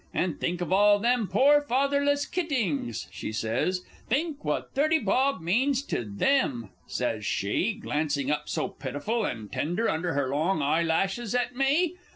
[0.15, 5.83] And think of all them pore fatherless kittings," she says; "think what thirty bob means
[5.83, 11.55] to them!" says she, glancing up so pitiful and tender under her long eyelashes at
[11.55, 11.97] me.